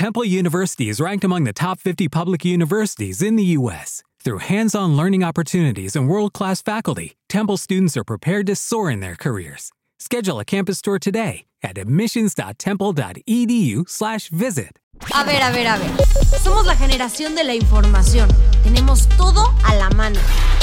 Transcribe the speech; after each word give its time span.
Temple 0.00 0.24
University 0.24 0.88
is 0.88 0.96
ranked 0.98 1.24
among 1.24 1.44
the 1.44 1.52
top 1.52 1.78
50 1.78 2.08
public 2.08 2.42
universities 2.42 3.20
in 3.20 3.36
the 3.36 3.44
U.S. 3.58 4.02
Through 4.24 4.38
hands 4.38 4.74
on 4.74 4.96
learning 4.96 5.22
opportunities 5.22 5.94
and 5.94 6.08
world 6.08 6.32
class 6.32 6.62
faculty, 6.62 7.18
Temple 7.28 7.58
students 7.58 7.98
are 7.98 8.04
prepared 8.04 8.46
to 8.46 8.56
soar 8.56 8.90
in 8.90 9.00
their 9.00 9.14
careers. 9.14 9.70
Schedule 9.98 10.40
a 10.40 10.44
campus 10.46 10.80
tour 10.80 10.98
today 10.98 11.44
at 11.62 11.76
admissions.temple.edu/slash 11.76 14.28
visit. 14.30 14.78
A 15.14 15.22
ver, 15.22 15.42
a 15.42 15.52
ver, 15.52 15.66
a 15.66 15.76
ver. 15.76 15.90
Somos 16.38 16.64
la 16.64 16.76
generación 16.76 17.34
de 17.34 17.44
la 17.44 17.54
información. 17.54 18.30
Tenemos 18.62 19.06
todo 19.18 19.52
a 19.64 19.74
la 19.74 19.90
mano. 19.90 20.18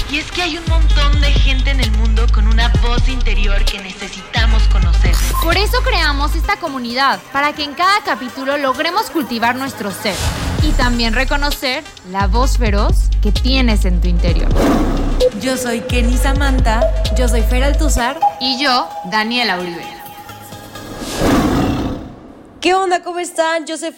Y 0.10 0.20
es 0.20 0.32
que 0.32 0.42
hay 0.42 0.58
un 0.58 0.64
montón 0.70 1.20
de 1.20 1.32
gente 1.32 1.72
en 1.72 1.82
el 1.82 1.92
mundo 1.92 2.26
con 2.34 2.48
una 2.48 2.70
voz 2.82 3.10
interior 3.10 3.64
que 3.66 3.80
necesitamos 3.80 4.64
conocer. 4.70 5.14
Por 5.44 5.58
eso 5.58 5.78
creamos 5.84 6.34
esta 6.36 6.58
comunidad, 6.58 7.20
para 7.34 7.54
que 7.54 7.64
en 7.64 7.74
cada 7.74 8.02
capítulo 8.06 8.58
logremos 8.58 9.10
cultivar 9.10 9.56
nuestro 9.56 9.92
ser 9.92 10.16
y 10.64 10.72
también 10.72 11.14
reconocer 11.14 11.84
la 12.10 12.28
voz 12.28 12.58
feroz 12.58 13.10
que 13.22 13.34
tienes 13.34 13.84
en 13.84 14.00
tu 14.00 14.08
interior. 14.08 14.50
Yo 15.42 15.58
soy 15.58 15.82
Kenny 15.82 16.18
Samantha, 16.18 16.82
yo 17.18 17.28
soy 17.28 17.42
Fer 17.42 17.64
Altuzar 17.64 18.20
Y 18.40 18.64
yo, 18.64 18.88
Daniela 19.12 19.60
Uribe. 19.60 19.97
¿Qué 22.62 22.74
onda? 22.74 23.04
¿Cómo 23.04 23.20
están? 23.20 23.68
Yo 23.68 23.78
soy 23.78 23.94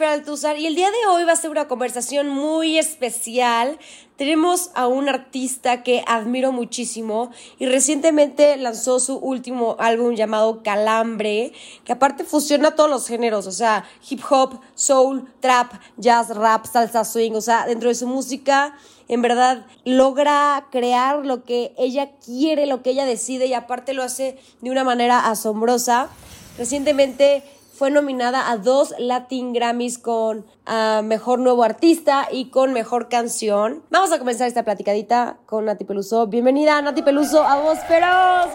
y 0.57 0.65
el 0.65 0.75
día 0.75 0.91
de 0.91 1.07
hoy 1.09 1.23
va 1.23 1.31
a 1.31 1.35
ser 1.37 1.49
una 1.49 1.69
conversación 1.69 2.27
muy 2.27 2.77
especial. 2.77 3.79
Tenemos 4.17 4.71
a 4.75 4.85
un 4.87 5.07
artista 5.07 5.81
que 5.81 6.03
admiro 6.05 6.51
muchísimo 6.51 7.31
y 7.57 7.67
recientemente 7.67 8.57
lanzó 8.57 8.99
su 8.99 9.15
último 9.15 9.77
álbum 9.79 10.13
llamado 10.13 10.61
Calambre, 10.61 11.53
que 11.85 11.93
aparte 11.93 12.25
fusiona 12.25 12.75
todos 12.75 12.89
los 12.89 13.07
géneros, 13.07 13.47
o 13.47 13.53
sea, 13.53 13.85
hip 14.09 14.21
hop, 14.29 14.59
soul, 14.75 15.31
trap, 15.39 15.71
jazz, 15.95 16.35
rap, 16.35 16.65
salsa, 16.65 17.05
swing, 17.05 17.31
o 17.31 17.41
sea, 17.41 17.65
dentro 17.65 17.87
de 17.87 17.95
su 17.95 18.07
música 18.07 18.75
en 19.07 19.21
verdad 19.21 19.65
logra 19.85 20.67
crear 20.69 21.25
lo 21.25 21.45
que 21.45 21.73
ella 21.77 22.11
quiere, 22.25 22.65
lo 22.65 22.83
que 22.83 22.89
ella 22.89 23.05
decide 23.05 23.45
y 23.45 23.53
aparte 23.53 23.93
lo 23.93 24.03
hace 24.03 24.37
de 24.59 24.69
una 24.69 24.83
manera 24.83 25.29
asombrosa. 25.29 26.09
Recientemente 26.57 27.41
fue 27.79 27.91
nominada 27.91 28.51
a 28.51 28.57
dos 28.57 28.93
Latin 28.99 29.53
Grammys 29.53 29.99
con 29.99 30.45
ah, 30.65 30.99
Mejor 31.01 31.39
Nuevo 31.39 31.63
Artista 31.63 32.27
y 32.29 32.49
con 32.49 32.73
Mejor 32.73 33.07
Canción. 33.07 33.83
Vamos 33.89 34.11
a 34.11 34.19
comenzar 34.19 34.49
esta 34.49 34.65
platicadita 34.65 35.37
con 35.45 35.63
Nati 35.63 35.85
Peluso. 35.85 36.27
Bienvenida, 36.27 36.81
Nati 36.81 37.03
Peluso, 37.03 37.41
a 37.41 37.61
Vos 37.61 37.79
Feroz. 37.87 38.49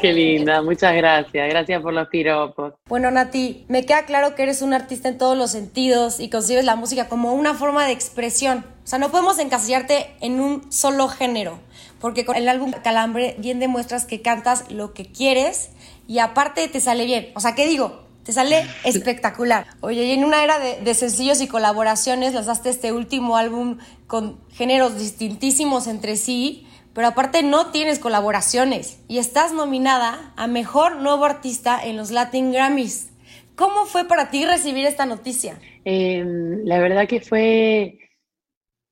Qué 0.00 0.12
linda, 0.12 0.62
muchas 0.62 0.94
gracias. 0.94 1.48
Gracias 1.48 1.82
por 1.82 1.92
los 1.92 2.06
piropos. 2.06 2.74
Bueno, 2.86 3.10
Nati, 3.10 3.64
me 3.66 3.84
queda 3.84 4.04
claro 4.04 4.36
que 4.36 4.44
eres 4.44 4.62
un 4.62 4.72
artista 4.72 5.08
en 5.08 5.18
todos 5.18 5.36
los 5.36 5.50
sentidos 5.50 6.20
y 6.20 6.30
concibes 6.30 6.64
la 6.64 6.76
música 6.76 7.08
como 7.08 7.34
una 7.34 7.54
forma 7.54 7.84
de 7.84 7.90
expresión. 7.90 8.64
O 8.84 8.86
sea, 8.86 9.00
no 9.00 9.10
podemos 9.10 9.40
encasillarte 9.40 10.14
en 10.20 10.38
un 10.38 10.70
solo 10.70 11.08
género, 11.08 11.58
porque 12.00 12.24
con 12.24 12.36
el 12.36 12.48
álbum 12.48 12.70
Calambre 12.84 13.34
bien 13.38 13.58
demuestras 13.58 14.06
que 14.06 14.22
cantas 14.22 14.70
lo 14.70 14.94
que 14.94 15.10
quieres 15.10 15.70
y 16.06 16.20
aparte 16.20 16.68
te 16.68 16.78
sale 16.78 17.06
bien. 17.06 17.32
O 17.34 17.40
sea, 17.40 17.56
¿qué 17.56 17.66
digo? 17.66 18.06
Te 18.28 18.34
sale 18.34 18.66
espectacular. 18.84 19.68
Oye, 19.80 20.04
y 20.04 20.10
en 20.10 20.22
una 20.22 20.44
era 20.44 20.58
de, 20.58 20.82
de 20.82 20.92
sencillos 20.92 21.40
y 21.40 21.48
colaboraciones, 21.48 22.34
lanzaste 22.34 22.68
este 22.68 22.92
último 22.92 23.38
álbum 23.38 23.78
con 24.06 24.38
géneros 24.50 24.98
distintísimos 24.98 25.86
entre 25.86 26.14
sí, 26.16 26.66
pero 26.92 27.06
aparte 27.06 27.42
no 27.42 27.70
tienes 27.70 27.98
colaboraciones 27.98 29.02
y 29.08 29.16
estás 29.16 29.54
nominada 29.54 30.34
a 30.36 30.46
Mejor 30.46 30.96
Nuevo 30.96 31.24
Artista 31.24 31.82
en 31.82 31.96
los 31.96 32.10
Latin 32.10 32.52
Grammys. 32.52 33.14
¿Cómo 33.56 33.86
fue 33.86 34.06
para 34.06 34.28
ti 34.28 34.44
recibir 34.44 34.84
esta 34.84 35.06
noticia? 35.06 35.58
Eh, 35.86 36.22
la 36.64 36.80
verdad 36.80 37.08
que 37.08 37.22
fue 37.22 37.98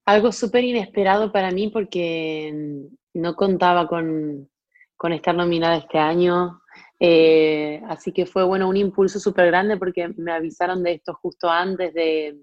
algo 0.06 0.32
súper 0.32 0.64
inesperado 0.64 1.30
para 1.30 1.50
mí 1.50 1.68
porque 1.68 2.88
no 3.12 3.36
contaba 3.36 3.86
con, 3.86 4.48
con 4.96 5.12
estar 5.12 5.34
nominada 5.34 5.76
este 5.76 5.98
año. 5.98 6.62
Eh, 6.98 7.82
así 7.88 8.12
que 8.12 8.24
fue 8.24 8.44
bueno 8.44 8.68
un 8.68 8.76
impulso 8.76 9.20
súper 9.20 9.46
grande 9.46 9.76
porque 9.76 10.08
me 10.16 10.32
avisaron 10.32 10.82
de 10.82 10.92
esto 10.92 11.14
justo 11.14 11.50
antes 11.50 11.92
de, 11.94 12.38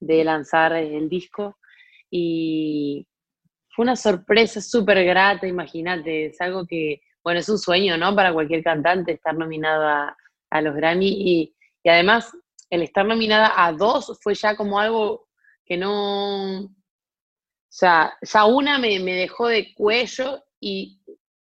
lanzar 0.00 0.72
el 0.74 1.08
disco. 1.08 1.58
Y 2.10 3.06
fue 3.68 3.84
una 3.84 3.96
sorpresa 3.96 4.60
súper 4.60 5.04
grata, 5.04 5.46
imagínate, 5.46 6.26
es 6.26 6.40
algo 6.40 6.66
que, 6.66 7.02
bueno, 7.22 7.40
es 7.40 7.48
un 7.48 7.58
sueño, 7.58 7.96
¿no? 7.96 8.14
Para 8.14 8.32
cualquier 8.32 8.62
cantante 8.62 9.12
estar 9.12 9.36
nominado 9.36 9.86
a, 10.50 10.60
los 10.62 10.74
Grammy. 10.74 11.08
Y, 11.08 11.54
además 11.88 12.32
el 12.70 12.82
estar 12.82 13.04
nominada 13.04 13.52
a 13.56 13.72
dos 13.72 14.18
fue 14.22 14.34
ya 14.34 14.56
como 14.56 14.78
algo 14.78 15.28
que 15.64 15.76
no, 15.76 16.60
o 16.60 16.70
sea, 17.68 18.12
ya 18.22 18.44
una 18.44 18.78
me 18.78 19.00
dejó 19.00 19.48
de 19.48 19.74
cuello 19.74 20.44
y 20.60 20.99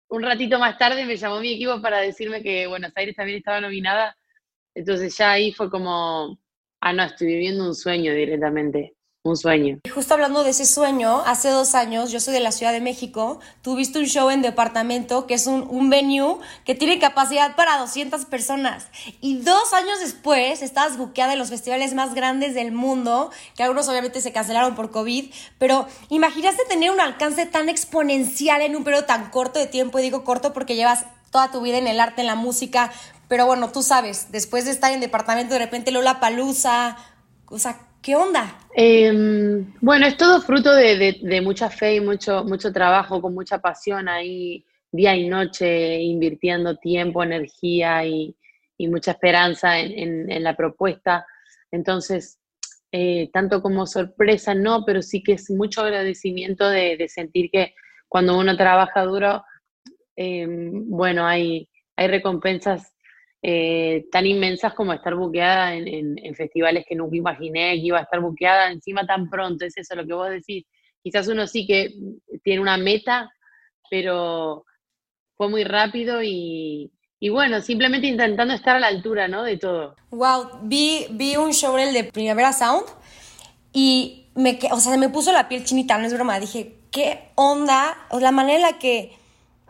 un 0.08 0.22
ratito 0.22 0.58
más 0.58 0.78
tarde 0.78 1.04
me 1.04 1.16
llamó 1.16 1.40
mi 1.40 1.54
equipo 1.54 1.80
para 1.80 2.00
decirme 2.00 2.42
que 2.42 2.66
Buenos 2.66 2.92
Aires 2.96 3.16
también 3.16 3.38
estaba 3.38 3.60
nominada. 3.60 4.16
Entonces 4.74 5.16
ya 5.16 5.32
ahí 5.32 5.52
fue 5.52 5.70
como, 5.70 6.38
ah, 6.80 6.92
no, 6.92 7.04
estoy 7.04 7.28
viviendo 7.28 7.66
un 7.66 7.74
sueño 7.74 8.14
directamente, 8.14 8.96
un 9.24 9.36
sueño. 9.36 9.78
Justo 9.92 10.14
hablando 10.14 10.44
de 10.44 10.50
ese 10.50 10.64
sueño, 10.64 11.22
hace 11.26 11.48
dos 11.50 11.74
años, 11.74 12.10
yo 12.10 12.20
soy 12.20 12.34
de 12.34 12.40
la 12.40 12.52
Ciudad 12.52 12.72
de 12.72 12.80
México, 12.80 13.40
tuviste 13.62 13.98
un 13.98 14.06
show 14.06 14.30
en 14.30 14.42
departamento 14.42 15.26
que 15.26 15.34
es 15.34 15.46
un, 15.46 15.66
un 15.68 15.90
venue 15.90 16.38
que 16.64 16.74
tiene 16.74 16.98
capacidad 16.98 17.56
para 17.56 17.78
200 17.78 18.24
personas. 18.26 18.86
Y 19.20 19.38
dos 19.38 19.72
años 19.72 20.00
después 20.00 20.62
estabas 20.62 20.96
buqueada 20.96 21.32
en 21.32 21.38
los 21.38 21.50
festivales 21.50 21.94
más 21.94 22.14
grandes 22.14 22.54
del 22.54 22.72
mundo, 22.72 23.30
que 23.56 23.62
algunos 23.62 23.88
obviamente 23.88 24.20
se 24.20 24.32
cancelaron 24.32 24.74
por 24.74 24.90
COVID, 24.90 25.32
pero 25.58 25.86
imaginaste 26.08 26.64
tener 26.68 26.90
un 26.90 27.00
alcance 27.00 27.44
tan 27.46 27.68
exponencial 27.68 28.62
en 28.62 28.76
un 28.76 28.84
periodo 28.84 29.04
tan 29.04 29.30
corto 29.30 29.58
de 29.58 29.66
tiempo, 29.66 29.98
y 29.98 30.02
digo 30.02 30.24
corto 30.24 30.52
porque 30.52 30.76
llevas 30.76 31.04
toda 31.30 31.50
tu 31.50 31.60
vida 31.60 31.76
en 31.76 31.86
el 31.86 32.00
arte, 32.00 32.22
en 32.22 32.26
la 32.26 32.36
música, 32.36 32.92
pero 33.28 33.44
bueno, 33.44 33.70
tú 33.70 33.82
sabes, 33.82 34.28
después 34.30 34.64
de 34.64 34.70
estar 34.70 34.92
en 34.92 35.00
departamento, 35.00 35.52
de 35.52 35.58
repente 35.58 35.90
Lola 35.90 36.18
Palusa, 36.20 36.96
o 37.46 37.58
sea, 37.58 37.87
¿qué 38.02 38.16
onda? 38.16 38.58
Eh, 38.76 39.64
bueno, 39.80 40.06
es 40.06 40.16
todo 40.16 40.40
fruto 40.40 40.74
de, 40.74 41.40
mucha 41.42 41.70
fe 41.70 41.96
y 41.96 42.00
mucho, 42.00 42.44
mucho 42.44 42.72
trabajo, 42.72 43.20
con 43.20 43.34
mucha 43.34 43.58
pasión 43.58 44.08
ahí, 44.08 44.64
día 44.90 45.16
y 45.16 45.28
noche, 45.28 46.00
invirtiendo 46.00 46.76
tiempo, 46.76 47.22
energía 47.22 48.04
y, 48.04 48.34
mucha 48.80 49.10
esperanza 49.10 49.80
en, 49.80 50.42
la 50.44 50.56
propuesta. 50.56 51.26
Entonces, 51.72 52.38
eh, 52.92 53.28
tanto 53.32 53.60
como 53.60 53.86
sorpresa, 53.86 54.54
no, 54.54 54.84
pero 54.84 55.02
sí 55.02 55.22
que 55.22 55.32
es 55.32 55.50
mucho 55.50 55.82
agradecimiento 55.82 56.68
de, 56.68 57.04
sentir 57.08 57.50
que 57.50 57.74
cuando 58.06 58.38
uno 58.38 58.56
trabaja 58.56 59.02
duro, 59.02 59.44
eh, 60.16 60.46
bueno, 60.48 61.26
hay, 61.26 61.68
hay 61.96 62.06
recompensas 62.06 62.94
eh, 63.42 64.06
tan 64.10 64.26
inmensas 64.26 64.74
como 64.74 64.92
estar 64.92 65.14
buqueada 65.14 65.74
en, 65.74 65.86
en, 65.86 66.18
en, 66.24 66.34
festivales 66.34 66.84
que 66.88 66.96
nunca 66.96 67.16
imaginé 67.16 67.74
que 67.74 67.86
iba 67.86 67.98
a 67.98 68.02
estar 68.02 68.20
buqueada 68.20 68.72
encima 68.72 69.06
tan 69.06 69.30
pronto, 69.30 69.64
es 69.64 69.76
eso 69.76 69.94
lo 69.94 70.06
que 70.06 70.14
vos 70.14 70.30
decís. 70.30 70.64
Quizás 71.02 71.28
uno 71.28 71.46
sí 71.46 71.66
que 71.66 71.94
tiene 72.42 72.60
una 72.60 72.76
meta, 72.76 73.30
pero 73.88 74.64
fue 75.36 75.48
muy 75.48 75.64
rápido 75.64 76.22
y, 76.22 76.90
y 77.20 77.28
bueno, 77.28 77.60
simplemente 77.60 78.06
intentando 78.06 78.54
estar 78.54 78.76
a 78.76 78.80
la 78.80 78.88
altura, 78.88 79.28
¿no? 79.28 79.42
De 79.42 79.56
todo. 79.56 79.94
Wow, 80.10 80.60
vi, 80.62 81.06
vi 81.10 81.36
un 81.36 81.52
show 81.52 81.76
el 81.78 81.92
de 81.92 82.04
Primavera 82.04 82.52
Sound 82.52 82.86
y 83.72 84.26
me, 84.34 84.58
o 84.70 84.80
sea, 84.80 84.96
me 84.96 85.08
puso 85.08 85.32
la 85.32 85.48
piel 85.48 85.64
chinita, 85.64 85.98
no 85.98 86.06
es 86.06 86.14
broma, 86.14 86.40
dije, 86.40 86.76
¿qué 86.90 87.30
onda? 87.34 87.96
O 88.10 88.20
la 88.20 88.32
manera 88.32 88.56
en 88.56 88.62
la 88.62 88.78
que 88.78 89.17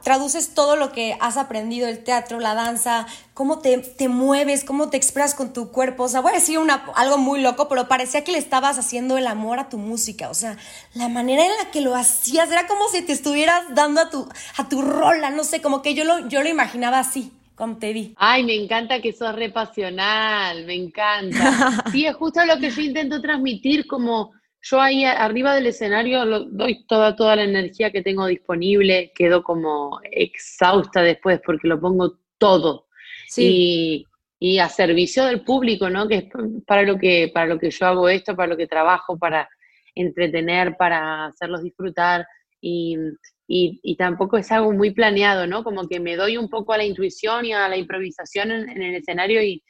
traduces 0.03 0.55
todo 0.55 0.77
lo 0.77 0.93
que 0.93 1.17
has 1.21 1.37
aprendido, 1.37 1.89
el 1.89 2.03
teatro, 2.03 2.41
la 2.41 2.55
danza, 2.55 3.07
cómo 3.35 3.59
te, 3.59 3.79
te, 3.79 4.09
mueves, 4.09 4.65
cómo 4.65 4.91
te 4.91 4.97
expresas 4.97 5.35
con 5.35 5.53
tu 5.53 5.71
cuerpo. 5.71 6.05
O 6.05 6.09
sea, 6.09 6.21
voy 6.21 6.33
a 6.33 6.37
decir 6.37 6.59
una, 6.59 6.87
algo 6.95 7.19
muy 7.19 7.41
loco, 7.41 7.69
pero 7.69 7.89
parecía 7.89 8.25
que 8.25 8.33
le 8.33 8.39
estabas 8.39 8.79
haciendo 8.79 9.19
el 9.19 9.27
amor 9.27 9.59
a 9.59 9.69
tu 9.69 9.79
música. 9.79 10.31
O 10.31 10.35
sea, 10.35 10.56
la 10.95 11.09
manera 11.09 11.45
en 11.45 11.53
la 11.62 11.71
que 11.71 11.81
lo 11.81 11.95
hacías 11.95 12.50
era 12.50 12.67
como 12.67 12.89
si 12.89 13.03
te 13.03 13.12
estuvieras 13.12 13.65
dando 13.75 14.00
a 14.00 14.11
tu, 14.11 14.29
a 14.56 14.69
tu 14.69 14.83
rola, 14.83 15.31
no 15.31 15.45
sé, 15.45 15.61
como 15.61 15.83
que 15.83 15.95
yo 15.95 16.05
lo, 16.05 16.29
yo 16.29 16.43
lo 16.43 16.49
imaginaba 16.49 16.99
así. 16.99 17.33
Cuando 17.55 17.81
te 17.81 17.93
vi. 17.93 18.15
Ay, 18.17 18.44
me 18.44 18.55
encanta 18.55 19.03
que 19.03 19.12
sos 19.12 19.35
repasional, 19.35 20.65
me 20.65 20.75
encanta. 20.75 21.85
Sí, 21.91 22.06
es 22.06 22.15
justo 22.15 22.44
lo 22.44 22.56
que 22.61 22.71
yo 22.71 22.83
intento 22.83 23.21
transmitir, 23.21 23.89
como 23.89 24.31
yo 24.70 24.81
ahí 24.81 25.05
arriba 25.05 25.55
del 25.55 25.67
escenario 25.67 26.25
lo, 26.25 26.44
doy 26.44 26.85
toda, 26.87 27.17
toda 27.17 27.37
la 27.37 27.44
energía 27.44 27.91
que 27.91 28.03
tengo 28.03 28.26
disponible, 28.26 29.12
quedo 29.15 29.43
como 29.43 30.00
exhausta 30.11 31.03
después 31.03 31.41
porque 31.44 31.69
lo 31.69 31.81
pongo 31.81 32.19
todo. 32.38 32.87
Sí. 33.29 34.06
Y, 34.41 34.55
y, 34.55 34.59
a 34.59 34.69
servicio 34.69 35.25
del 35.25 35.43
público, 35.43 35.88
¿no? 35.88 36.06
Que 36.06 36.17
es 36.17 36.25
para 36.67 36.82
lo 36.82 36.99
que, 36.99 37.31
para 37.32 37.47
lo 37.47 37.59
que 37.59 37.70
yo 37.70 37.87
hago 37.87 38.09
esto, 38.09 38.37
para 38.37 38.49
lo 38.49 38.56
que 38.56 38.67
trabajo, 38.67 39.19
para 39.19 39.49
entretener, 39.94 40.76
para 40.76 41.26
hacerlos 41.26 41.62
disfrutar. 41.62 42.26
Y, 42.61 42.97
y, 43.47 43.81
y 43.82 43.97
tampoco 43.97 44.37
es 44.37 44.53
algo 44.53 44.73
muy 44.73 44.93
planeado, 44.93 45.47
¿no? 45.47 45.65
Como 45.65 45.88
que 45.88 46.00
me 46.00 46.17
doy 46.17 46.37
un 46.37 46.49
poco 46.50 46.73
a 46.73 46.79
la 46.79 46.85
intuición 46.85 47.47
y 47.47 47.53
a 47.53 47.69
la 47.69 47.76
improvisación 47.76 48.50
en, 48.50 48.69
en 48.69 48.82
el 48.82 48.94
escenario 48.97 49.43
y, 49.43 49.62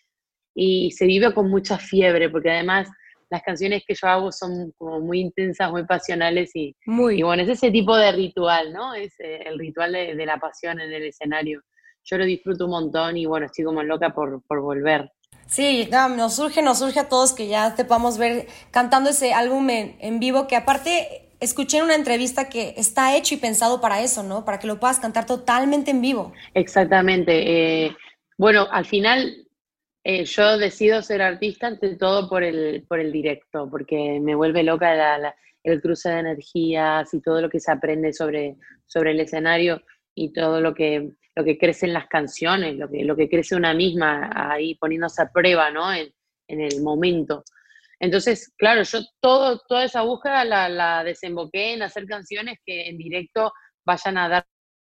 y 0.54 0.90
se 0.90 1.06
vive 1.06 1.32
con 1.32 1.48
mucha 1.48 1.78
fiebre, 1.78 2.28
porque 2.28 2.50
además 2.50 2.88
las 3.30 3.42
canciones 3.42 3.82
que 3.86 3.94
yo 3.94 4.08
hago 4.08 4.32
son 4.32 4.72
como 4.76 5.00
muy 5.00 5.20
intensas, 5.20 5.70
muy 5.70 5.84
pasionales 5.84 6.50
y, 6.54 6.74
muy. 6.86 7.20
y 7.20 7.22
bueno, 7.22 7.42
es 7.42 7.48
ese 7.48 7.70
tipo 7.70 7.96
de 7.96 8.12
ritual, 8.12 8.72
¿no? 8.72 8.94
Es 8.94 9.18
eh, 9.20 9.42
el 9.46 9.58
ritual 9.58 9.92
de, 9.92 10.26
la 10.26 10.38
pasión 10.38 10.80
en 10.80 10.92
el 10.92 11.04
escenario. 11.04 11.62
Yo 12.04 12.16
lo 12.16 12.24
disfruto 12.24 12.64
un 12.64 12.70
montón 12.70 13.16
y 13.16 13.26
bueno, 13.26 13.46
estoy 13.46 13.64
como 13.64 13.82
loca 13.82 14.10
por, 14.10 14.42
por 14.46 14.60
volver. 14.62 15.10
Sí, 15.46 15.88
nos 16.16 16.36
surge, 16.36 16.62
nos 16.62 16.78
surge 16.78 17.00
a 17.00 17.08
todos 17.08 17.32
que 17.32 17.48
ya 17.48 17.74
te 17.74 17.84
podamos 17.84 18.18
ver 18.18 18.46
cantando 18.70 19.10
ese 19.10 19.32
álbum 19.32 19.68
en, 19.70 20.20
vivo, 20.20 20.46
que 20.46 20.56
aparte 20.56 21.30
escuché 21.40 21.78
en 21.78 21.84
una 21.84 21.94
entrevista 21.94 22.48
que 22.48 22.74
está 22.76 23.16
hecho 23.16 23.34
y 23.34 23.38
pensado 23.38 23.80
para 23.80 24.02
eso, 24.02 24.22
¿no? 24.22 24.44
Para 24.44 24.58
que 24.58 24.66
lo 24.66 24.78
puedas 24.78 25.00
cantar 25.00 25.24
totalmente 25.24 25.90
en 25.90 26.02
vivo. 26.02 26.32
Exactamente. 26.52 27.86
Eh, 27.86 27.96
bueno, 28.36 28.68
al 28.70 28.84
final 28.84 29.47
eh, 30.10 30.24
yo 30.24 30.56
decido 30.56 31.02
ser 31.02 31.20
artista 31.20 31.66
ante 31.66 31.96
todo 31.96 32.30
por 32.30 32.42
el, 32.42 32.86
por 32.88 32.98
el 32.98 33.12
directo, 33.12 33.68
porque 33.70 34.18
me 34.20 34.34
vuelve 34.34 34.62
loca 34.62 35.34
el 35.62 35.82
cruce 35.82 36.08
de 36.08 36.20
energías 36.20 37.12
y 37.12 37.20
todo 37.20 37.42
lo 37.42 37.50
que 37.50 37.60
se 37.60 37.70
aprende 37.70 38.14
sobre, 38.14 38.56
sobre 38.86 39.10
el 39.10 39.20
escenario 39.20 39.82
y 40.14 40.32
todo 40.32 40.62
lo 40.62 40.72
que 40.74 41.12
lo 41.38 41.44
que 41.44 41.56
crece 41.56 41.86
en 41.86 41.92
las 41.92 42.08
canciones, 42.08 42.76
lo 42.76 42.88
que, 42.90 43.04
lo 43.04 43.14
que 43.14 43.28
crece 43.28 43.54
una 43.54 43.72
misma 43.72 44.28
ahí 44.34 44.74
poniéndose 44.74 45.22
a 45.22 45.30
prueba, 45.30 45.70
¿no? 45.70 45.92
En, 45.92 46.10
el 46.48 46.82
momento. 46.82 47.44
Entonces, 48.00 48.54
claro, 48.56 48.82
yo 48.82 49.00
todo, 49.20 49.60
toda 49.68 49.84
esa 49.84 50.00
búsqueda 50.00 50.44
la, 50.44 51.04
desemboqué 51.04 51.74
en 51.74 51.82
hacer 51.82 52.06
canciones 52.06 52.58
que 52.64 52.88
en 52.88 52.96
directo 52.96 53.52
vayan 53.84 54.16
a 54.16 54.44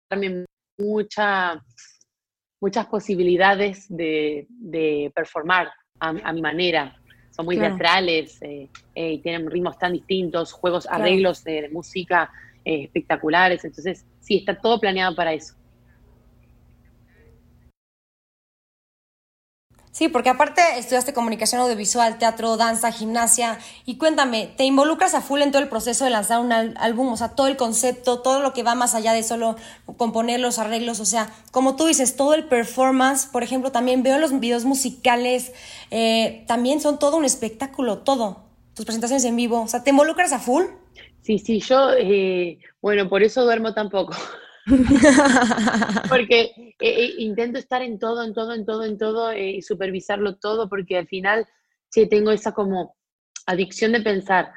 darme 0.10 0.46
mucha, 0.80 1.62
muchas 2.62 2.86
posibilidades 2.86 3.88
de, 3.90 5.12
performar 5.14 5.72
a, 6.00 6.32
mi 6.32 6.42
manera. 6.42 6.96
Son 7.32 7.46
muy 7.46 7.58
teatrales, 7.58 8.42
eh, 8.42 8.70
eh, 8.96 9.14
y 9.14 9.18
tienen 9.20 9.50
ritmos 9.50 9.78
tan 9.78 9.94
distintos, 9.94 10.54
juegos, 10.54 10.88
arreglos 10.90 11.44
de, 11.44 11.70
música 11.70 12.32
eh, 12.64 12.84
espectaculares. 12.84 13.66
Entonces, 13.66 14.06
sí, 14.20 14.38
está 14.38 14.56
todo 14.56 14.80
planeado 14.80 15.16
para 15.16 15.34
eso. 15.34 15.56
Sí, 19.92 20.08
porque 20.08 20.30
aparte 20.30 20.62
estudiaste 20.78 21.14
comunicación 21.14 21.60
audiovisual, 21.60 22.18
teatro, 22.18 22.56
danza, 22.56 22.94
gimnasia. 22.94 23.60
Y 23.86 23.98
cuéntame, 23.98 24.50
¿te 24.56 24.64
involucras 24.64 25.14
a 25.16 25.22
full 25.22 25.42
en 25.42 25.52
todo 25.52 25.62
el 25.62 25.68
proceso 25.68 26.06
de 26.06 26.12
lanzar 26.12 26.40
un 26.40 26.54
álbum? 26.54 27.12
O 27.12 27.18
sea, 27.18 27.30
todo 27.30 27.48
el 27.48 27.58
concepto, 27.58 28.22
todo 28.22 28.40
lo 28.40 28.54
que 28.54 28.64
va 28.64 28.74
más 28.74 28.96
allá 28.96 29.12
de 29.12 29.22
solo 29.22 29.58
componer 29.98 30.40
los 30.40 30.60
arreglos. 30.60 31.02
O 31.02 31.06
sea, 31.06 31.30
como 31.52 31.76
tú 31.76 31.88
dices, 31.88 32.16
todo 32.16 32.34
el 32.34 32.46
performance. 32.46 33.26
Por 33.26 33.44
ejemplo, 33.44 33.74
también 33.74 34.02
veo 34.02 34.18
los 34.18 34.40
videos 34.40 34.64
musicales. 34.64 35.52
Eh, 35.92 36.46
también 36.48 36.80
son 36.80 36.98
todo 36.98 37.18
un 37.18 37.26
espectáculo, 37.26 37.98
todo. 37.98 38.46
Tus 38.74 38.86
presentaciones 38.86 39.26
en 39.26 39.36
vivo. 39.36 39.62
O 39.62 39.68
sea, 39.68 39.84
¿te 39.84 39.90
involucras 39.90 40.32
a 40.32 40.40
full? 40.40 40.64
Sí, 41.22 41.38
sí, 41.38 41.60
yo, 41.60 41.92
eh, 41.98 42.60
bueno, 42.82 43.10
por 43.10 43.24
eso 43.24 43.44
duermo 43.44 43.74
tampoco. 43.74 44.14
porque 46.10 46.42
eh, 46.42 46.76
eh, 46.80 47.14
intento 47.18 47.58
estar 47.60 47.82
en 47.82 47.98
todo, 48.00 48.24
en 48.24 48.34
todo, 48.34 48.54
en 48.54 48.66
todo, 48.66 48.84
en 48.86 48.98
todo 48.98 49.32
eh, 49.32 49.52
y 49.52 49.62
supervisarlo 49.62 50.38
todo, 50.38 50.70
porque 50.70 50.98
al 50.98 51.08
final 51.08 51.48
sí 51.90 52.08
tengo 52.08 52.32
esa 52.32 52.54
como 52.54 52.96
adicción 53.46 53.92
de 53.92 54.02
pensar, 54.02 54.52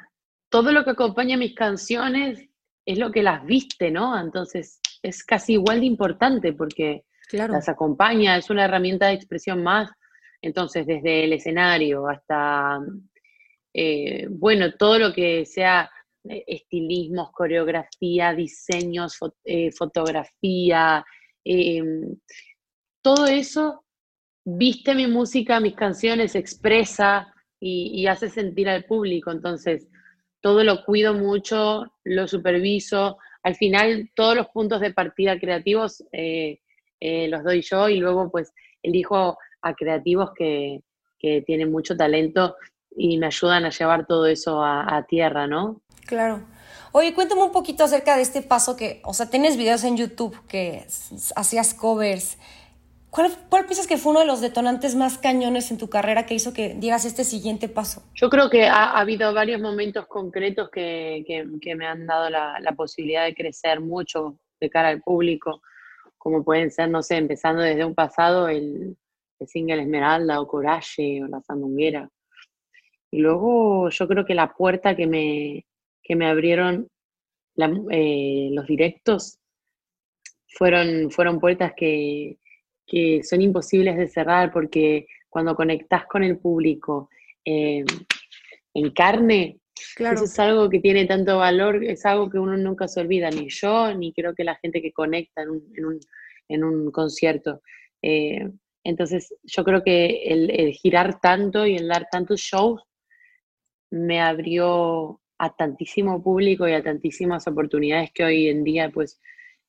todo 0.49 0.71
lo 0.71 0.83
que 0.83 0.91
acompaña 0.91 1.37
mis 1.37 1.55
canciones 1.55 2.47
es 2.85 2.99
lo 2.99 3.11
que 3.11 3.23
las 3.23 3.45
viste, 3.45 3.89
¿no? 3.89 4.19
Entonces 4.19 4.79
es 5.01 5.23
casi 5.23 5.53
igual 5.53 5.79
de 5.79 5.87
importante 5.87 6.53
porque 6.53 7.05
las 7.31 7.67
acompaña, 7.67 8.37
es 8.37 8.49
una 8.49 8.65
herramienta 8.65 9.07
de 9.07 9.13
expresión 9.13 9.63
más. 9.63 9.89
Entonces, 10.41 10.85
desde 10.85 11.23
el 11.23 11.33
escenario 11.33 12.07
hasta, 12.07 12.79
bueno, 14.29 14.73
todo 14.75 14.99
lo 14.99 15.11
que 15.11 15.45
sea 15.45 15.89
estilismos, 16.27 17.31
coreografía, 17.31 18.33
diseños, 18.33 19.17
eh, 19.43 19.71
fotografía, 19.71 21.05
em, 21.43 22.17
todo 23.01 23.27
eso 23.27 23.85
viste 24.45 24.95
mi 24.95 25.07
música, 25.07 25.59
mis 25.59 25.75
canciones, 25.75 26.35
expresa 26.35 27.33
y, 27.59 28.05
hace 28.07 28.29
sentir 28.29 28.69
al 28.69 28.85
público. 28.85 29.31
Entonces, 29.31 29.87
todo 30.41 30.63
lo 30.63 30.83
cuido 30.85 31.13
mucho, 31.13 31.91
lo 32.03 32.27
superviso. 32.27 33.17
Al 33.43 33.55
final, 33.55 34.11
todos 34.15 34.35
los 34.35 34.47
puntos 34.49 34.81
de 34.81 34.93
partida 34.93 35.39
creativos 35.39 36.03
eh, 36.11 36.59
los 36.99 37.43
doy 37.43 37.61
yo 37.61 37.89
y 37.89 37.97
luego 37.97 38.31
pues 38.31 38.51
elijo 38.83 39.37
a 39.61 39.73
creativos 39.75 40.31
que, 40.35 40.81
tienen 41.47 41.71
mucho 41.71 41.97
talento 41.97 42.55
y 42.95 43.17
me 43.17 43.25
ayudan 43.25 43.65
a 43.65 43.71
llevar 43.71 44.05
todo 44.05 44.27
eso 44.27 44.63
a 44.63 45.03
tierra, 45.09 45.47
¿no? 45.47 45.81
Claro. 46.05 46.41
Oye, 46.91 47.13
cuéntame 47.13 47.43
un 47.43 47.51
poquito 47.51 47.83
acerca 47.83 48.15
de 48.15 48.21
este 48.21 48.41
paso 48.41 48.77
que, 48.77 49.01
o 49.03 49.13
sea, 49.13 49.29
tienes 49.29 49.57
videos 49.57 49.83
en 49.83 49.97
YouTube 49.97 50.39
que 50.47 50.85
hacías 51.35 51.73
covers. 51.73 52.37
¿Cuál, 53.09 53.31
piensas 53.65 53.87
que 53.87 53.97
fue 53.97 54.11
uno 54.11 54.21
de 54.21 54.25
los 54.25 54.41
detonantes 54.41 54.95
más 54.95 55.17
cañones 55.17 55.71
en 55.71 55.77
tu 55.77 55.89
carrera 55.89 56.25
que 56.25 56.33
hizo 56.33 56.53
que 56.53 56.73
dieras 56.73 57.05
este 57.05 57.23
siguiente 57.23 57.69
paso? 57.69 58.03
Yo 58.13 58.29
creo 58.29 58.49
que 58.49 58.67
ha, 58.67 58.97
habido 58.97 59.33
varios 59.33 59.61
momentos 59.61 60.05
concretos 60.07 60.69
que, 60.69 61.25
me 61.77 61.85
han 61.85 62.05
dado 62.05 62.29
la, 62.29 62.73
posibilidad 62.75 63.25
de 63.25 63.33
crecer 63.35 63.79
mucho 63.79 64.37
de 64.59 64.69
cara 64.69 64.89
al 64.89 65.01
público, 65.01 65.61
como 66.17 66.43
pueden 66.43 66.71
ser, 66.71 66.89
no 66.89 67.01
sé, 67.03 67.17
empezando 67.17 67.61
desde 67.61 67.85
un 67.85 67.95
pasado, 67.95 68.49
el, 68.49 68.97
el 69.39 69.47
single 69.47 69.81
Esmeralda 69.81 70.41
o 70.41 70.47
Coraje 70.47 71.23
o 71.23 71.27
La 71.27 71.41
Sandunguera. 71.41 72.09
Y 73.11 73.19
luego 73.19 73.89
yo 73.89 74.07
creo 74.07 74.25
que 74.25 74.35
la 74.35 74.53
puerta 74.53 74.95
que 74.95 75.07
me, 75.07 75.65
que 76.05 76.15
me 76.15 76.27
abrieron 76.27 76.87
eh, 77.91 78.49
los 78.51 78.67
directos 78.67 79.39
fueron, 80.47 81.09
fueron 81.09 81.39
puertas 81.39 81.73
que, 81.75 82.37
son 83.23 83.41
imposibles 83.41 83.97
de 83.97 84.07
cerrar 84.07 84.53
porque 84.53 85.07
cuando 85.27 85.55
conectás 85.55 86.05
con 86.05 86.23
el 86.23 86.37
público 86.37 87.09
eh, 87.43 87.83
en 88.73 88.91
carne, 88.91 89.59
eso 89.97 90.25
es 90.25 90.39
algo 90.39 90.69
que 90.69 90.79
tiene 90.79 91.05
tanto 91.05 91.39
valor, 91.39 91.83
es 91.83 92.05
algo 92.05 92.29
que 92.29 92.39
uno 92.39 92.55
nunca 92.55 92.87
se 92.87 93.01
olvida, 93.01 93.29
ni 93.31 93.49
yo, 93.49 93.93
ni 93.93 94.13
creo 94.13 94.35
que 94.35 94.43
la 94.43 94.55
gente 94.55 94.81
que 94.81 94.93
conecta 94.93 95.41
en 95.41 96.63
un, 96.63 96.91
concierto. 96.91 97.61
Eh, 98.01 98.47
entonces, 98.83 99.33
yo 99.43 99.63
creo 99.63 99.83
que 99.83 100.23
el, 100.25 100.51
el, 100.51 100.71
girar 100.73 101.19
tanto 101.19 101.65
y 101.65 101.75
el 101.75 101.87
dar 101.87 102.07
tantos 102.11 102.39
shows 102.39 102.81
me 103.89 104.21
abrió 104.21 105.19
a 105.37 105.55
tantísimo 105.55 106.21
público 106.21 106.67
y 106.67 106.73
a 106.73 106.83
tantísimas 106.83 107.47
oportunidades 107.47 108.11
que 108.13 108.23
hoy 108.23 108.47
en 108.47 108.63
día 108.63 108.89
pues 108.93 109.19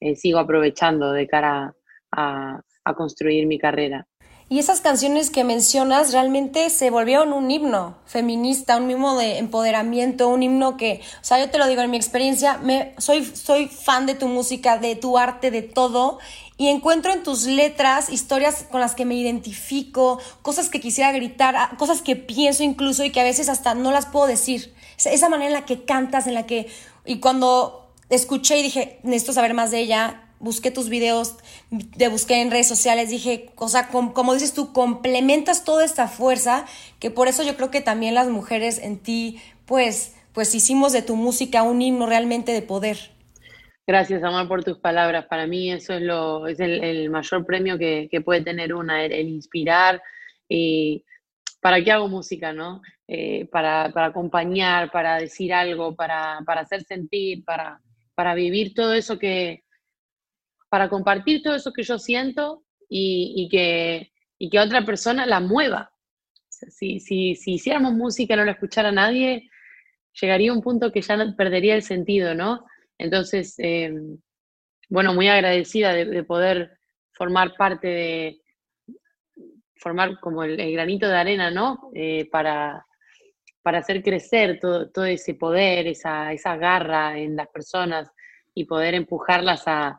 eh, 0.01 0.17
sigo 0.17 0.39
aprovechando 0.39 1.13
de 1.13 1.27
cara 1.27 1.75
a, 2.13 2.63
construir 2.97 3.47
mi 3.47 3.59
carrera. 3.59 4.07
Y 4.49 4.61
esas 4.61 4.81
canciones 4.81 5.29
que 5.31 5.43
mencionas 5.43 6.13
realmente 6.13 6.71
se 6.71 6.91
volvieron 6.91 7.33
un 7.33 7.51
himno 7.51 7.99
feminista, 8.07 8.77
un 8.77 8.89
himno 8.89 9.19
de 9.19 9.39
empoderamiento, 9.39 10.29
un 10.29 10.45
himno 10.45 10.77
que, 10.77 11.01
o 11.21 11.25
sea, 11.25 11.41
yo 11.41 11.51
te 11.51 11.59
lo 11.59 11.67
digo 11.67 11.83
en 11.83 11.91
mi 11.91 11.97
experiencia, 11.97 12.59
me, 12.59 12.95
soy, 12.99 13.25
soy 13.25 13.67
fan 13.67 14.07
de 14.07 14.15
tu 14.15 14.29
música, 14.29 14.79
de 14.79 14.95
tu 14.95 15.19
arte, 15.19 15.51
de 15.51 15.63
todo, 15.63 16.21
y 16.57 16.69
encuentro 16.69 17.13
en 17.13 17.25
tus 17.25 17.47
letras 17.47 18.09
historias 18.09 18.63
con 18.71 18.81
las 18.81 18.95
que 18.95 19.05
me 19.05 19.17
identifico, 19.17 20.21
cosas 20.43 20.71
que 20.71 20.79
quisiera 20.79 21.11
gritar, 21.11 21.77
cosas 21.77 22.01
que 22.01 22.15
pienso 22.15 22.63
incluso 22.63 23.03
y 23.03 23.11
que 23.11 23.21
a 23.21 23.25
veces 23.25 23.49
hasta 23.49 23.75
no 23.75 23.91
las 23.91 24.07
puedo 24.07 24.29
decir 24.29 24.76
esa 24.97 25.29
manera 25.29 25.49
en 25.49 25.53
la 25.53 25.65
que 25.65 25.85
cantas, 25.85 26.27
en 26.27 26.35
la 26.35 26.47
que... 26.47 26.69
Y 27.05 27.21
cuando 27.21 27.91
escuché 28.09 28.59
y 28.59 28.63
dije, 28.63 28.99
necesito 29.03 29.33
saber 29.33 29.55
más 29.55 29.71
de 29.71 29.81
ella, 29.81 30.23
busqué 30.39 30.71
tus 30.71 30.89
videos, 30.89 31.37
te 31.97 32.09
busqué 32.09 32.41
en 32.41 32.51
redes 32.51 32.69
sociales, 32.69 33.11
dije, 33.11 33.51
o 33.57 33.69
sea, 33.69 33.89
como 33.89 34.35
dices 34.35 34.53
tú, 34.53 34.73
complementas 34.73 35.65
toda 35.65 35.85
esta 35.85 36.09
fuerza, 36.09 36.67
que 36.99 37.11
por 37.11 37.29
eso 37.29 37.43
yo 37.43 37.57
creo 37.57 37.71
que 37.71 37.81
también 37.81 38.15
las 38.15 38.29
mujeres 38.29 38.79
en 38.79 38.99
ti, 38.99 39.41
pues, 39.65 40.15
pues 40.33 40.55
hicimos 40.55 40.93
de 40.93 41.03
tu 41.03 41.17
música 41.17 41.63
un 41.63 41.81
himno 41.81 42.07
realmente 42.07 42.53
de 42.53 42.63
poder. 42.63 43.17
Gracias, 43.87 44.23
Amor, 44.25 44.49
por 44.49 44.65
tus 44.65 44.79
palabras. 44.79 45.27
Para 45.27 45.47
mí 45.47 45.71
eso 45.71 45.95
es, 45.95 46.03
lo, 46.03 46.49
es 46.49 46.59
el, 46.59 47.09
mayor 47.09 47.47
premio 47.47 47.79
que, 47.79 48.09
puede 48.25 48.43
tener 48.43 48.75
una, 48.75 49.05
el 49.05 49.29
inspirar 49.29 50.03
y 50.49 51.05
¿para 51.67 51.83
qué 51.83 51.91
hago 51.91 52.07
música, 52.07 52.53
no? 52.53 52.81
Eh, 53.09 53.49
para, 53.51 53.91
acompañar, 54.07 54.89
para 54.93 55.19
decir 55.19 55.53
algo, 55.53 55.97
para, 55.97 56.39
hacer 56.47 56.85
sentir, 56.85 57.45
para, 57.45 58.35
vivir 58.37 58.73
todo 58.73 58.95
eso 58.95 59.19
que, 59.19 59.65
para 60.69 60.89
compartir 60.89 61.43
todo 61.43 61.57
eso 61.57 61.73
que 61.73 61.83
yo 61.83 61.99
siento 61.99 62.63
y, 62.89 63.49
que, 63.51 64.13
que 64.49 64.61
otra 64.61 64.85
persona 64.85 65.27
la 65.27 65.41
mueva. 65.41 65.91
si, 66.49 67.01
si, 67.01 67.35
si, 67.35 67.55
hiciéramos 67.55 67.95
música 67.95 68.35
y 68.35 68.37
no 68.37 68.45
la 68.45 68.53
escuchara 68.53 68.93
nadie, 68.93 69.51
llegaría 70.21 70.53
un 70.53 70.63
punto 70.63 70.93
que 70.93 71.03
ya 71.03 71.35
perdería 71.37 71.75
el 71.75 71.83
sentido, 71.83 72.33
¿no? 72.37 72.65
Entonces, 72.97 73.57
eh, 73.59 73.93
bueno, 74.89 75.15
muy 75.15 75.27
agradecida 75.27 75.93
de 75.93 76.23
poder 76.23 76.79
formar 77.11 77.57
parte 77.57 77.89
de, 77.89 78.41
formar 79.79 80.19
como 80.21 80.43
el, 80.43 80.73
granito 80.73 81.09
de 81.09 81.17
arena, 81.17 81.51
¿no? 81.51 81.91
Eh, 81.95 82.29
para, 82.31 82.85
para 83.63 83.79
hacer 83.79 84.03
crecer 84.03 84.59
todo, 84.61 85.05
ese 85.05 85.35
poder, 85.35 85.87
esa, 85.87 86.33
esa 86.33 86.57
garra 86.57 87.19
en 87.19 87.37
las 87.37 87.49
personas 87.49 88.11
y 88.55 88.65
poder 88.65 88.95
empujarlas 88.95 89.65
a, 89.67 89.99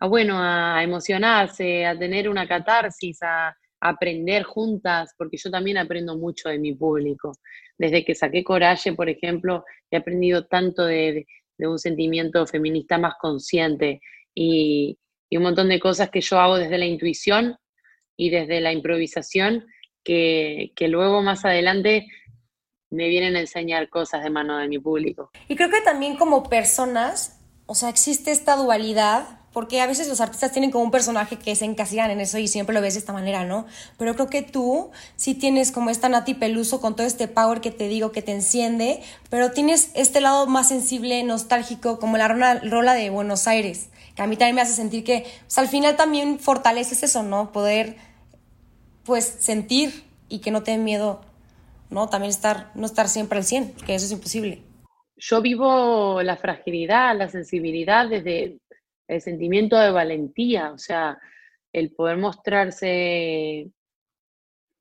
a, 0.00 0.06
bueno, 0.06 0.36
a 0.38 0.82
emocionarse, 0.82 1.86
a 1.86 1.98
tener 1.98 2.28
una 2.28 2.48
catarsis, 2.48 3.22
a, 3.22 3.54
aprender 3.82 4.42
juntas, 4.42 5.14
porque 5.16 5.38
yo 5.38 5.50
también 5.50 5.78
aprendo 5.78 6.14
mucho 6.18 6.50
de 6.50 6.58
mi 6.58 6.74
público. 6.74 7.32
Desde 7.78 8.04
que 8.04 8.14
saqué 8.14 8.44
Coraje, 8.44 8.92
por 8.92 9.08
ejemplo, 9.08 9.64
he 9.90 9.96
aprendido 9.96 10.46
tanto 10.46 10.84
de, 10.84 11.26
de, 11.56 11.66
un 11.66 11.78
sentimiento 11.78 12.46
feminista 12.46 12.98
más 12.98 13.14
consciente 13.18 14.02
y, 14.34 14.98
y, 15.30 15.36
un 15.38 15.44
montón 15.44 15.70
de 15.70 15.80
cosas 15.80 16.10
que 16.10 16.20
yo 16.20 16.38
hago 16.38 16.58
desde 16.58 16.76
la 16.76 16.84
intuición 16.84 17.56
y 18.20 18.28
desde 18.28 18.60
la 18.60 18.70
improvisación, 18.70 19.66
que, 20.04 20.72
que 20.76 20.88
luego 20.88 21.22
más 21.22 21.46
adelante 21.46 22.06
me 22.90 23.08
vienen 23.08 23.34
a 23.34 23.40
enseñar 23.40 23.88
cosas 23.88 24.22
de 24.22 24.28
mano 24.28 24.58
de 24.58 24.68
mi 24.68 24.78
público. 24.78 25.30
Y 25.48 25.56
creo 25.56 25.70
que 25.70 25.80
también 25.80 26.16
como 26.16 26.42
personas, 26.50 27.40
o 27.64 27.74
sea, 27.74 27.88
existe 27.88 28.30
esta 28.30 28.56
dualidad 28.56 29.40
porque 29.52 29.80
a 29.80 29.86
veces 29.86 30.06
los 30.06 30.20
artistas 30.20 30.52
tienen 30.52 30.70
como 30.70 30.84
un 30.84 30.90
personaje 30.90 31.36
que 31.36 31.56
se 31.56 31.64
encasillan 31.64 32.10
en 32.10 32.20
eso 32.20 32.38
y 32.38 32.46
siempre 32.46 32.74
lo 32.74 32.80
ves 32.80 32.94
de 32.94 33.00
esta 33.00 33.12
manera, 33.12 33.44
¿no? 33.44 33.66
Pero 33.96 34.14
creo 34.14 34.28
que 34.28 34.42
tú 34.42 34.90
sí 35.16 35.34
tienes 35.34 35.72
como 35.72 35.90
esta 35.90 36.08
Nati 36.08 36.34
Peluso 36.34 36.80
con 36.80 36.94
todo 36.94 37.06
este 37.06 37.26
power 37.26 37.60
que 37.60 37.70
te 37.70 37.88
digo 37.88 38.12
que 38.12 38.22
te 38.22 38.32
enciende, 38.32 39.02
pero 39.28 39.50
tienes 39.50 39.90
este 39.94 40.20
lado 40.20 40.46
más 40.46 40.68
sensible, 40.68 41.22
nostálgico, 41.24 41.98
como 41.98 42.16
la 42.16 42.28
rola, 42.28 42.94
de 42.94 43.10
Buenos 43.10 43.48
Aires, 43.48 43.88
que 44.14 44.22
a 44.22 44.26
mí 44.26 44.36
también 44.36 44.56
me 44.56 44.62
hace 44.62 44.74
sentir 44.74 45.02
que 45.02 45.26
pues, 45.46 45.58
al 45.58 45.68
final 45.68 45.96
también 45.96 46.38
fortaleces 46.38 47.02
eso, 47.02 47.22
¿no? 47.22 47.50
Poder 47.50 47.96
pues 49.10 49.24
sentir 49.24 50.04
y 50.28 50.40
que 50.40 50.52
no 50.52 50.62
te 50.62 50.70
den 50.70 50.84
miedo, 50.84 51.20
¿no? 51.90 52.08
También 52.08 52.30
estar, 52.30 52.70
no 52.76 52.86
estar 52.86 53.08
siempre 53.08 53.38
al 53.38 53.44
100, 53.44 53.72
porque 53.72 53.96
eso 53.96 54.06
es 54.06 54.12
imposible. 54.12 54.62
Yo 55.16 55.42
vivo 55.42 56.22
la 56.22 56.36
fragilidad, 56.36 57.16
la 57.18 57.28
sensibilidad 57.28 58.08
desde 58.08 58.60
el 59.08 59.20
sentimiento 59.20 59.76
de 59.76 59.90
valentía, 59.90 60.70
o 60.70 60.78
sea, 60.78 61.18
el 61.72 61.90
poder 61.90 62.18
mostrarse 62.18 63.68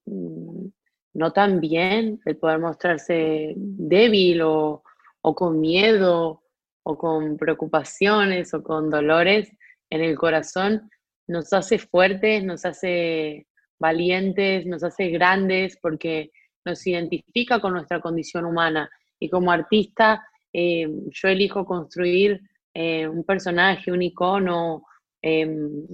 mm, 0.05 0.67
no 1.15 1.33
tan 1.33 1.59
bien, 1.59 2.21
el 2.23 2.37
poder 2.37 2.59
mostrarse 2.59 3.55
débil 3.57 4.43
o, 4.43 4.83
con 5.23 5.59
miedo 5.59 6.43
o 6.83 6.97
con 6.99 7.35
preocupaciones 7.35 8.53
o 8.53 8.61
con 8.61 8.91
dolores 8.91 9.51
en 9.89 10.01
el 10.01 10.15
corazón, 10.15 10.87
nos 11.25 11.51
hace 11.51 11.79
fuertes, 11.79 12.43
nos 12.43 12.63
hace 12.63 13.47
valientes, 13.79 14.65
nos 14.65 14.83
hace 14.83 15.09
grandes 15.09 15.77
porque 15.81 16.31
nos 16.65 16.85
identifica 16.85 17.59
con 17.59 17.73
nuestra 17.73 18.01
condición 18.01 18.45
humana. 18.45 18.89
Y 19.19 19.29
como 19.29 19.51
artista, 19.51 20.23
eh, 20.53 20.87
yo 21.09 21.27
elijo 21.27 21.65
construir 21.65 22.41
eh, 22.73 23.07
un 23.07 23.23
personaje, 23.23 23.91
un 23.91 24.01
icono 24.01 24.83
em, 25.21 25.85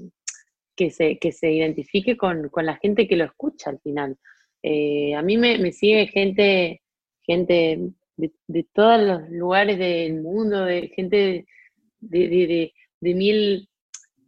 que, 0.75 0.91
se, 0.91 1.17
que 1.17 1.31
se 1.31 1.51
identifique 1.51 2.17
con, 2.17 2.51
la 2.55 2.75
gente 2.77 3.07
que 3.07 3.15
lo 3.15 3.25
escucha 3.25 3.69
al 3.69 3.79
final. 3.79 4.17
Eh, 4.61 5.15
a 5.15 5.21
mí 5.21 5.37
me, 5.37 5.71
sigue 5.71 6.07
gente, 6.07 6.81
gente 7.23 7.79
de, 8.17 8.63
todos 8.73 9.01
los 9.01 9.29
lugares 9.29 9.77
del 9.77 10.21
mundo, 10.21 10.65
de 10.65 10.89
gente 10.89 11.45
de, 11.99 12.73
mil... 13.01 13.69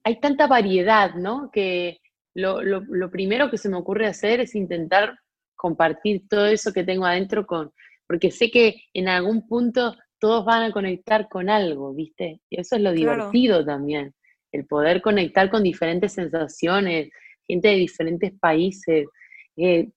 Hay 0.03 0.19
tanta 0.21 0.47
variedad, 0.47 1.15
¿no? 1.15 1.51
Que 1.51 1.99
lo, 2.37 2.61
lo, 2.61 3.09
primero 3.09 3.49
que 3.49 3.57
se 3.57 3.67
me 3.67 3.77
ocurre 3.77 4.05
hacer 4.05 4.39
es 4.39 4.53
intentar 4.53 5.17
compartir 5.55 6.27
todo 6.29 6.45
eso 6.45 6.71
que 6.71 6.83
tengo 6.83 7.05
adentro 7.05 7.47
con, 7.47 7.73
porque 8.05 8.29
sé 8.29 8.51
que 8.51 8.75
en 8.93 9.09
algún 9.09 9.47
punto 9.47 9.95
todos 10.19 10.45
van 10.45 10.61
a 10.61 10.71
conectar 10.71 11.27
con 11.29 11.49
algo, 11.49 11.93
¿viste? 11.95 12.41
Y 12.49 12.59
eso 12.59 12.75
es 12.75 12.83
lo 12.83 12.91
divertido 12.91 13.65
también, 13.65 14.13
el 14.51 14.67
poder 14.67 15.01
conectar 15.01 15.49
con 15.49 15.63
diferentes 15.63 16.13
sensaciones, 16.13 17.09
gente 17.47 17.69
de 17.69 17.75
diferentes 17.75 18.31
países. 18.39 19.07
Eh, 19.55 19.89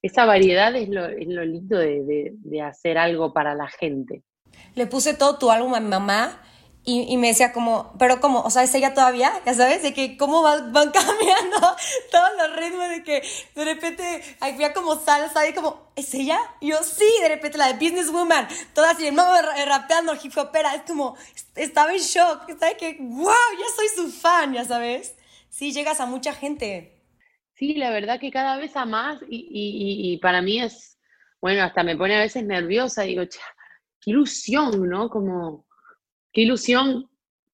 esa 0.00 0.24
variedad 0.24 0.74
es 0.74 0.88
lo, 0.88 1.04
es 1.04 1.28
lo 1.28 1.44
lindo 1.44 1.78
de, 1.78 2.32
de, 2.32 2.62
hacer 2.62 2.96
algo 2.96 3.34
para 3.34 3.54
la 3.54 3.68
gente. 3.68 4.22
Le 4.74 4.86
puse 4.86 5.12
todo 5.12 5.38
tu 5.38 5.50
álbum 5.50 5.74
a 5.74 5.80
mi 5.80 5.88
mamá 5.88 6.42
y, 6.88 7.16
me 7.16 7.26
decía 7.26 7.52
como, 7.52 7.92
pero 7.98 8.20
como, 8.20 8.42
o 8.42 8.50
sea, 8.50 8.62
es 8.62 8.72
ella 8.72 8.94
todavía, 8.94 9.32
ya 9.44 9.54
sabes, 9.54 9.82
de 9.82 9.92
que 9.92 10.16
cómo 10.16 10.42
van, 10.42 10.72
cambiando 10.72 11.58
todos 12.12 12.30
los 12.38 12.56
ritmos, 12.56 12.88
de 12.90 13.02
que 13.02 13.22
de 13.56 13.64
repente 13.64 14.22
había 14.38 14.72
como 14.72 14.94
salsa 14.94 15.48
y 15.48 15.52
como, 15.52 15.90
¿es 15.96 16.14
ella? 16.14 16.38
Y 16.60 16.68
yo, 16.68 16.76
sí, 16.84 17.04
de 17.22 17.28
repente 17.28 17.58
la 17.58 17.72
de 17.72 17.74
Businesswoman, 17.74 18.46
toda 18.72 18.92
así, 18.92 19.10
no, 19.10 19.24
rapeando 19.66 20.14
hip 20.22 20.38
hopera, 20.38 20.76
es 20.76 20.82
como, 20.82 21.16
estaba 21.56 21.92
en 21.92 21.98
shock, 21.98 22.48
¿sabes? 22.56 22.76
Que, 22.78 22.96
wow, 23.00 23.34
ya 23.58 23.66
soy 23.74 23.88
su 23.96 24.12
fan, 24.12 24.52
ya 24.52 24.64
sabes. 24.64 25.16
Sí, 25.48 25.72
llegas 25.72 25.98
a 25.98 26.06
mucha 26.06 26.34
gente. 26.34 27.02
Sí, 27.54 27.74
la 27.74 27.90
verdad 27.90 28.20
que 28.20 28.30
cada 28.30 28.58
vez 28.58 28.76
a 28.76 28.84
más 28.84 29.20
y, 29.28 29.38
y, 29.50 30.12
y 30.12 30.18
para 30.18 30.40
mí 30.40 30.60
es, 30.60 30.98
bueno, 31.40 31.64
hasta 31.64 31.82
me 31.82 31.96
pone 31.96 32.14
a 32.14 32.20
veces 32.20 32.44
nerviosa, 32.44 33.02
digo, 33.02 33.24
qué 33.24 34.10
ilusión, 34.10 34.88
¿no? 34.88 35.10
Como 35.10 35.65
qué 36.36 36.42
ilusión 36.42 37.08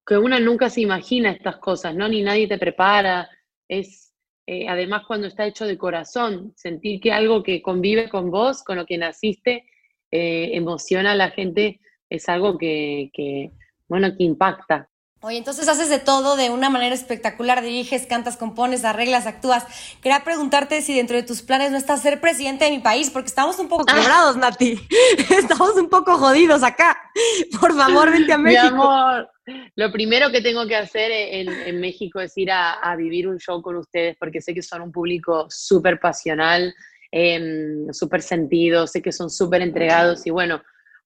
que 0.04 0.18
una 0.18 0.40
nunca 0.40 0.68
se 0.68 0.80
imagina 0.80 1.30
estas 1.30 1.58
cosas, 1.58 1.94
¿no? 1.94 2.08
Ni 2.08 2.20
nadie 2.20 2.48
te 2.48 2.58
prepara. 2.58 3.30
Es, 3.68 4.12
eh, 4.44 4.66
además, 4.68 5.04
cuando 5.06 5.28
está 5.28 5.46
hecho 5.46 5.66
de 5.66 5.78
corazón, 5.78 6.52
sentir 6.56 7.00
que 7.00 7.12
algo 7.12 7.44
que 7.44 7.62
convive 7.62 8.08
con 8.08 8.32
vos, 8.32 8.64
con 8.64 8.76
lo 8.78 8.84
que 8.84 8.98
naciste, 8.98 9.66
eh, 10.10 10.50
emociona 10.54 11.12
a 11.12 11.14
la 11.14 11.30
gente, 11.30 11.78
es 12.10 12.28
algo 12.28 12.58
que, 12.58 13.12
que, 13.12 13.52
bueno, 13.86 14.08
que 14.16 14.24
impacta. 14.24 14.90
Oye, 15.24 15.38
entonces 15.38 15.68
haces 15.68 15.88
de 15.88 16.00
todo 16.00 16.34
de 16.34 16.50
una 16.50 16.68
manera 16.68 16.96
espectacular, 16.96 17.62
diriges, 17.62 18.06
cantas, 18.06 18.36
compones, 18.36 18.84
arreglas, 18.84 19.24
actúas. 19.24 19.64
Quería 20.02 20.24
preguntarte 20.24 20.82
si 20.82 20.96
dentro 20.96 21.14
de 21.14 21.22
tus 21.22 21.42
planes 21.42 21.70
no 21.70 21.76
estás 21.76 22.02
ser 22.02 22.20
presidente 22.20 22.64
de 22.64 22.72
mi 22.72 22.80
país, 22.80 23.08
porque 23.08 23.28
estamos 23.28 23.56
un 23.60 23.68
poco 23.68 23.84
quebrados, 23.84 24.36
Nati. 24.36 24.80
Estamos 25.30 25.76
un 25.76 25.88
poco 25.88 26.16
jodidos 26.16 26.64
acá. 26.64 26.98
Por 27.60 27.72
favor, 27.72 28.10
vente 28.10 28.32
a 28.32 28.38
México. 28.38 28.62
Mi 28.62 28.68
amor, 28.70 29.30
lo 29.76 29.92
primero 29.92 30.32
que 30.32 30.40
tengo 30.40 30.66
que 30.66 30.74
hacer 30.74 31.12
en, 31.12 31.80
México 31.80 32.18
es 32.18 32.36
ir 32.36 32.50
a, 32.50 32.96
vivir 32.96 33.28
un 33.28 33.38
show 33.38 33.62
con 33.62 33.76
ustedes, 33.76 34.16
porque 34.18 34.40
sé 34.40 34.52
que 34.52 34.62
son 34.62 34.82
un 34.82 34.90
público 34.90 35.46
súper 35.48 36.00
pasional, 36.00 36.74
eh, 37.12 37.86
súper 37.92 38.22
sentido, 38.22 38.88
sé 38.88 39.00
que 39.00 39.12
son 39.12 39.30
súper 39.30 39.62
entregados 39.62 40.26
y 40.26 40.30
bueno, 40.30 40.60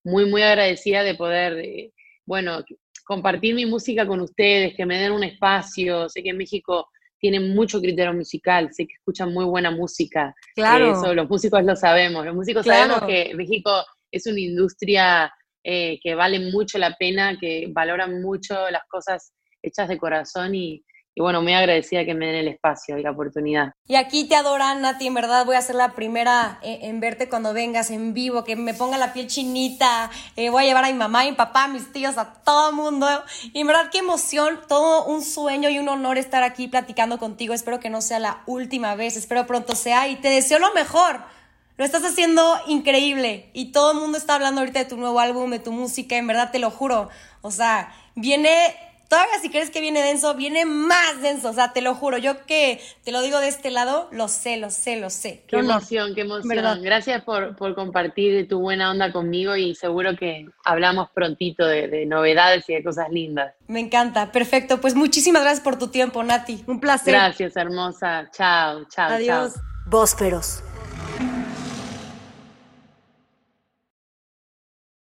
muy, 0.05 0.25
muy 0.25 0.41
agradecida 0.41 1.03
de 1.03 1.15
poder, 1.17 1.59
eh, 1.59 1.93
bueno, 2.25 2.65
compartir 3.07 3.55
mi 3.55 3.65
música 3.65 4.07
con 4.07 4.21
ustedes, 4.21 4.75
que 4.75 4.85
me 4.85 4.99
den 4.99 5.13
un 5.13 5.25
espacio. 5.25 6.09
Sé 6.09 6.23
que 6.23 6.31
en 6.31 6.37
México 6.37 6.89
tienen 7.19 7.55
mucho 7.55 7.81
criterio 7.81 8.13
musical, 8.13 8.69
sé 8.73 8.87
que 8.87 8.95
escuchan 8.95 9.33
muy 9.33 9.45
buena 9.45 9.71
música. 9.71 10.35
Claro. 10.55 10.93
Eso 10.93 11.15
los 11.15 11.29
músicos 11.29 11.65
lo 11.65 11.77
sabemos. 11.77 12.27
Los 12.27 12.35
músicos 12.35 12.67
sabemos 12.67 13.03
que 13.07 13.33
México 13.35 13.71
es 14.11 14.27
una 14.27 14.41
industria 14.41 15.33
eh, 15.65 15.99
que 16.03 16.15
vale 16.15 16.51
mucho 16.51 16.79
la 16.79 16.95
pena, 16.97 17.39
que 17.39 17.69
valoran 17.73 18.21
mucho 18.21 18.55
las 18.71 18.83
cosas 18.89 19.33
hechas 19.63 19.89
de 19.89 19.99
corazón 19.99 20.55
y, 20.55 20.85
y 21.19 21.23
bueno, 21.23 21.41
muy 21.41 21.55
agradecida 21.55 22.05
que 22.05 22.13
me 22.13 22.27
den 22.27 22.35
el 22.35 22.49
espacio 22.49 22.99
y 22.99 23.03
la 23.03 23.13
oportunidad. 23.13 23.73
Y 23.89 23.95
aquí 23.95 24.25
te 24.25 24.37
adoran, 24.37 24.83
Nati, 24.83 25.07
en 25.07 25.15
verdad 25.15 25.47
voy 25.47 25.57
a 25.57 25.63
ser 25.63 25.75
la 25.75 25.95
primera 25.95 26.59
eh, 26.63 26.81
en, 26.83 27.01
verte 27.01 27.31
cuando 27.31 27.55
vengas 27.55 27.91
en 27.91 28.13
vivo, 28.13 28.45
que 28.45 28.55
me 28.55 28.75
ponga 28.75 28.99
la 28.99 29.15
piel 29.15 29.27
chinita, 29.27 30.11
eh, 30.37 30.51
voy 30.51 30.65
a 30.65 30.67
llevar 30.67 30.85
a 30.85 30.89
mi 30.89 30.93
mamá, 30.93 31.23
a 31.23 31.25
mi 31.25 31.33
papá, 31.33 31.65
a 31.65 31.69
mis 31.69 31.91
tíos, 31.91 32.19
a 32.19 32.35
todo 32.45 32.69
el 32.69 32.77
mundo. 32.77 33.09
Y 33.55 33.63
en 33.63 33.67
verdad 33.67 33.89
qué 33.91 34.01
emoción, 34.01 34.61
todo 34.69 35.07
un 35.07 35.23
sueño 35.23 35.71
y 35.71 35.79
un 35.79 35.89
honor 35.89 36.19
estar 36.19 36.43
aquí 36.43 36.69
platicando 36.69 37.19
contigo. 37.19 37.55
Espero 37.55 37.81
que 37.81 37.89
no 37.89 38.03
sea 38.03 38.19
la 38.19 38.43
última 38.45 38.95
vez, 38.95 39.17
espero 39.17 39.47
pronto 39.47 39.75
sea 39.75 40.09
y 40.09 40.17
te 40.17 40.29
deseo 40.29 40.59
lo 40.59 40.75
mejor. 40.75 41.23
Lo 41.79 41.87
estás 41.87 42.05
haciendo 42.05 42.59
increíble 42.67 43.49
y 43.55 43.73
todo 43.73 43.93
el 43.93 43.99
mundo 43.99 44.19
está 44.19 44.35
hablando 44.35 44.61
ahorita 44.61 44.81
de 44.81 44.85
tu 44.85 44.99
nuevo 44.99 45.19
álbum, 45.19 45.51
de 45.51 45.61
tu 45.61 45.73
música, 45.73 46.19
en 46.19 46.27
verdad 46.27 46.51
te 46.51 46.59
lo 46.59 46.71
juro. 46.71 47.09
O 47.41 47.51
sea, 47.51 47.95
viene 48.15 48.75
Todavía 49.09 49.39
si 49.41 49.51
crees 49.51 49.71
que 49.71 49.81
viene 49.81 50.03
denso, 50.03 50.35
viene 50.35 50.65
más 50.65 51.21
denso. 51.23 51.51
O 51.51 51.53
sea, 51.53 51.73
te 51.73 51.81
lo 51.81 51.95
juro, 51.95 52.19
yo 52.19 52.45
que 52.45 52.81
te 53.05 53.13
lo 53.13 53.23
digo 53.23 53.39
de 53.39 53.49
este 53.49 53.71
lado, 53.71 54.09
lo 54.11 54.29
sé, 54.29 54.57
lo 54.57 54.71
sé, 54.71 54.97
lo 54.97 55.11
sé. 55.11 55.45
Qué, 55.47 55.59
emoción, 55.59 56.15
qué 56.15 56.23
emoción. 56.23 56.83
Gracias 56.83 57.23
por, 57.23 57.55
por, 57.57 57.75
compartir 57.75 58.49
tu 58.49 58.61
buena 58.61 58.91
onda 58.91 59.13
conmigo 59.13 59.55
y 59.57 59.75
seguro 59.75 60.17
que 60.17 60.47
hablamos 60.65 61.11
prontito 61.11 61.67
de, 61.67 61.89
de, 61.89 62.07
novedades 62.07 62.69
y 62.69 62.75
de 62.75 62.83
cosas 62.83 63.11
lindas. 63.11 63.55
Me 63.69 63.81
encanta, 63.81 64.33
perfecto. 64.33 64.81
Pues 64.81 64.95
muchísimas 64.95 65.43
gracias 65.43 65.63
por 65.63 65.79
tu 65.79 65.89
tiempo, 65.89 66.23
Nati. 66.23 66.65
Un 66.67 66.81
placer. 66.81 67.15
Gracias, 67.15 67.57
hermosa. 67.57 68.29
Chao, 68.33 68.85
chao. 68.87 69.11
Adiós. 69.11 69.55
Chao. 69.55 71.36